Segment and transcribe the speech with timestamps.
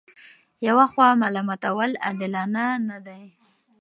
[0.67, 3.23] یوه خوا ملامتول عادلانه نه دي.